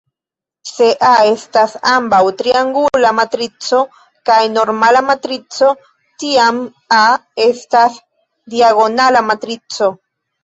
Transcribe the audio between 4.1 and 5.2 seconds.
kaj normala